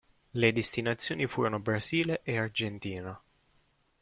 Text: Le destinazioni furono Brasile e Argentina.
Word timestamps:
Le 0.33 0.51
destinazioni 0.51 1.27
furono 1.27 1.59
Brasile 1.59 2.21
e 2.23 2.35
Argentina. 2.39 3.21